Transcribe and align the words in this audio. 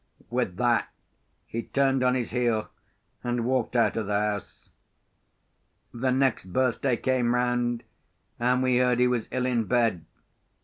With 0.31 0.55
that, 0.55 0.89
he 1.45 1.61
turned 1.61 2.03
on 2.03 2.15
his 2.15 2.31
heel, 2.31 2.71
and 3.23 3.45
walked 3.45 3.75
out 3.75 3.95
of 3.97 4.07
the 4.07 4.19
house. 4.19 4.69
The 5.93 6.09
next 6.09 6.45
birthday 6.45 6.97
came 6.97 7.35
round, 7.35 7.83
and 8.39 8.63
we 8.63 8.77
heard 8.77 8.97
he 8.97 9.05
was 9.07 9.27
ill 9.31 9.45
in 9.45 9.65
bed. 9.65 10.03